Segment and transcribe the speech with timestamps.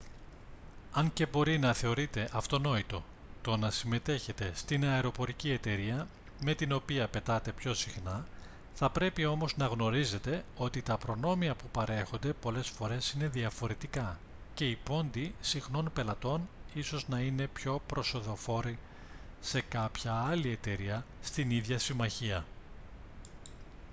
[0.91, 3.03] αν και μπορεί να θεωρείτε αυτονόητο
[3.41, 6.07] το να συμμετέχετε στην αεροπορική εταιρεία
[6.43, 8.25] με την οποία πετάτε πιο συχνά
[8.73, 14.19] θα πρέπει όμως να γνωρίζετε ότι τα προνόμια που παρέχονται πολλές φορές είναι διαφορετικά
[14.53, 16.41] και οι πόντοι συχνών πελατών
[16.73, 18.77] ίσως να είναι πιο προσοδοφόροι
[19.41, 22.45] σε κάποια άλλη εταιρεία στην ίδια συμμαχία